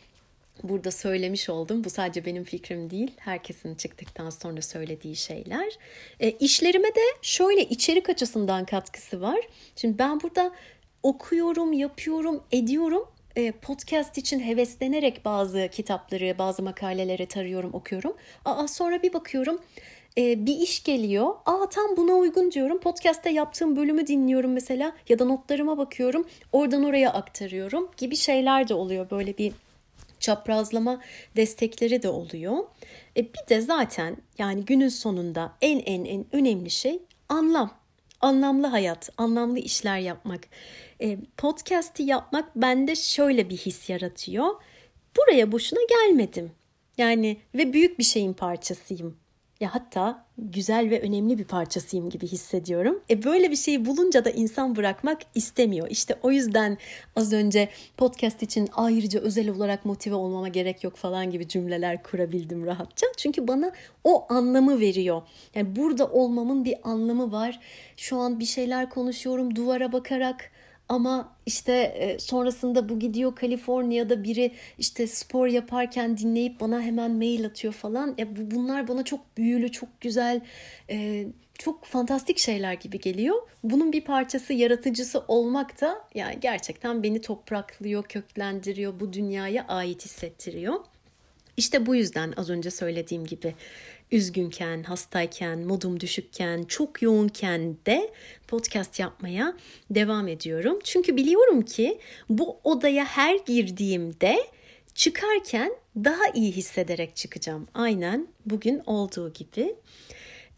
[0.62, 1.84] burada söylemiş oldum.
[1.84, 3.10] Bu sadece benim fikrim değil.
[3.16, 5.78] Herkesin çıktıktan sonra söylediği şeyler.
[6.20, 9.40] E, işlerime de şöyle içerik açısından katkısı var.
[9.76, 10.52] Şimdi ben burada
[11.02, 13.08] okuyorum, yapıyorum, ediyorum.
[13.36, 18.16] E, podcast için heveslenerek bazı kitapları, bazı makaleleri tarıyorum, okuyorum.
[18.44, 19.60] Aa, sonra bir bakıyorum
[20.18, 21.34] e, bir iş geliyor.
[21.46, 22.78] Aa tam buna uygun diyorum.
[22.80, 26.26] Podcast'te yaptığım bölümü dinliyorum mesela ya da notlarıma bakıyorum.
[26.52, 29.10] Oradan oraya aktarıyorum gibi şeyler de oluyor.
[29.10, 29.52] Böyle bir
[30.28, 31.00] çaprazlama
[31.36, 32.56] destekleri de oluyor.
[33.16, 37.78] E bir de zaten yani günün sonunda en en en önemli şey anlam.
[38.20, 40.40] Anlamlı hayat, anlamlı işler yapmak.
[41.00, 44.46] E, podcast'i yapmak bende şöyle bir his yaratıyor.
[45.16, 46.52] Buraya boşuna gelmedim.
[46.98, 49.16] Yani ve büyük bir şeyin parçasıyım
[49.60, 53.00] ya hatta güzel ve önemli bir parçasıyım gibi hissediyorum.
[53.10, 55.88] E böyle bir şeyi bulunca da insan bırakmak istemiyor.
[55.90, 56.78] İşte o yüzden
[57.16, 62.66] az önce podcast için ayrıca özel olarak motive olmama gerek yok falan gibi cümleler kurabildim
[62.66, 63.06] rahatça.
[63.16, 63.72] Çünkü bana
[64.04, 65.22] o anlamı veriyor.
[65.54, 67.60] Yani burada olmamın bir anlamı var.
[67.96, 70.50] Şu an bir şeyler konuşuyorum duvara bakarak
[70.88, 77.46] ama işte e, sonrasında bu gidiyor Kaliforniya'da biri işte spor yaparken dinleyip bana hemen mail
[77.46, 78.16] atıyor falan.
[78.18, 80.40] Bu bunlar bana çok büyülü, çok güzel,
[80.90, 81.26] e,
[81.58, 83.36] çok fantastik şeyler gibi geliyor.
[83.64, 90.74] Bunun bir parçası, yaratıcısı olmak da yani gerçekten beni topraklıyor, köklendiriyor, bu dünyaya ait hissettiriyor.
[91.56, 93.54] İşte bu yüzden az önce söylediğim gibi
[94.12, 98.10] üzgünken, hastayken, modum düşükken, çok yoğunken de
[98.48, 99.56] podcast yapmaya
[99.90, 100.78] devam ediyorum.
[100.84, 101.98] Çünkü biliyorum ki
[102.28, 104.38] bu odaya her girdiğimde
[104.94, 107.68] çıkarken daha iyi hissederek çıkacağım.
[107.74, 109.74] Aynen bugün olduğu gibi.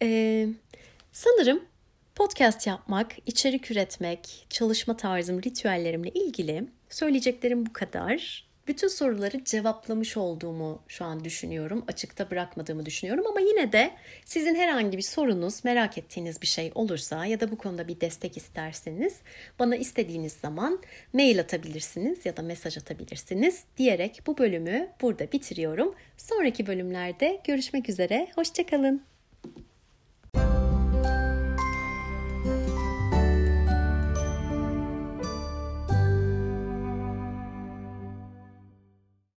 [0.02, 0.48] Ee,
[1.12, 1.64] sanırım
[2.14, 10.82] podcast yapmak, içerik üretmek, çalışma tarzım, ritüellerimle ilgili söyleyeceklerim bu kadar bütün soruları cevaplamış olduğumu
[10.88, 11.84] şu an düşünüyorum.
[11.88, 13.90] Açıkta bırakmadığımı düşünüyorum ama yine de
[14.24, 18.36] sizin herhangi bir sorunuz, merak ettiğiniz bir şey olursa ya da bu konuda bir destek
[18.36, 19.16] isterseniz
[19.58, 20.82] bana istediğiniz zaman
[21.12, 25.94] mail atabilirsiniz ya da mesaj atabilirsiniz diyerek bu bölümü burada bitiriyorum.
[26.16, 28.28] Sonraki bölümlerde görüşmek üzere.
[28.34, 29.19] Hoşçakalın.